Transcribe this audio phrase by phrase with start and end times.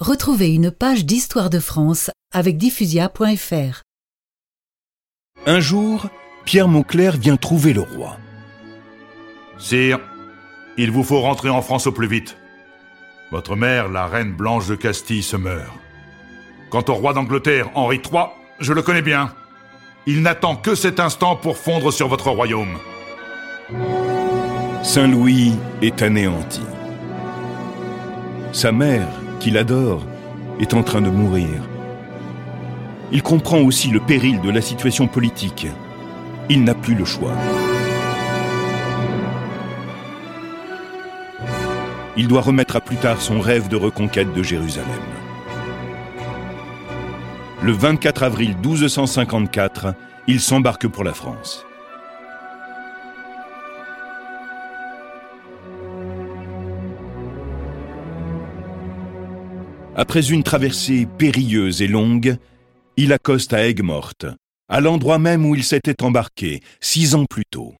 [0.00, 3.80] Retrouvez une page d'histoire de France avec diffusia.fr.
[5.46, 6.08] Un jour,
[6.44, 8.18] Pierre Mauclerc vient trouver le roi.
[9.56, 9.98] Sire,
[10.76, 12.36] il vous faut rentrer en France au plus vite.
[13.30, 15.72] Votre mère, la reine Blanche de Castille, se meurt.
[16.68, 18.24] Quant au roi d'Angleterre, Henri III,
[18.60, 19.32] je le connais bien.
[20.06, 22.76] Il n'attend que cet instant pour fondre sur votre royaume.
[24.82, 26.60] Saint-Louis est anéanti.
[28.52, 29.08] Sa mère,
[29.38, 30.02] qu'il adore,
[30.60, 31.48] est en train de mourir.
[33.12, 35.66] Il comprend aussi le péril de la situation politique.
[36.48, 37.32] Il n'a plus le choix.
[42.16, 44.88] Il doit remettre à plus tard son rêve de reconquête de Jérusalem.
[47.62, 49.94] Le 24 avril 1254,
[50.26, 51.65] il s'embarque pour la France.
[59.98, 62.36] Après une traversée périlleuse et longue,
[62.98, 64.26] il accoste à Aigues-Mortes,
[64.68, 67.74] à l'endroit même où il s'était embarqué six ans plus tôt.